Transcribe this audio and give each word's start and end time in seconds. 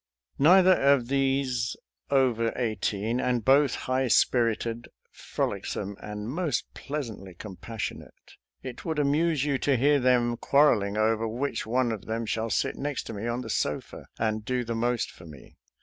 Neither 0.39 0.73
of 0.81 1.09
these 1.09 1.77
over 2.09 2.51
eighteen, 2.55 3.19
and 3.21 3.45
both 3.45 3.75
high 3.75 4.07
spirited, 4.07 4.87
frolicsome, 5.11 5.95
and 5.99 6.27
most 6.27 6.73
pleasantly 6.73 7.35
compassionate, 7.35 8.33
it 8.63 8.83
would 8.83 8.97
amuse 8.97 9.45
you 9.45 9.59
to 9.59 9.77
hear 9.77 9.99
them 9.99 10.37
quarreling 10.37 10.97
over 10.97 11.27
which 11.27 11.67
one 11.67 11.91
of 11.91 12.05
them 12.05 12.25
shall 12.25 12.49
sit 12.49 12.77
next 12.77 13.03
to 13.03 13.13
me 13.13 13.27
on 13.27 13.41
the 13.41 13.49
sofa 13.51 14.07
and 14.17 14.43
do 14.43 14.63
the 14.63 14.73
most 14.73 15.11
for 15.11 15.27
me. 15.27 15.55